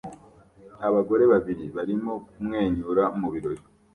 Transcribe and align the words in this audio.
Abagore 0.87 1.23
babiri 1.33 1.65
barimo 1.75 2.13
kumwenyura 2.29 3.03
mu 3.19 3.27
birori 3.33 3.63